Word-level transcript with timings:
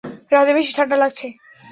রাতে 0.31 0.51
বেশি 0.57 0.71
ঠান্ডা 0.77 0.97
লাগছে। 0.97 1.27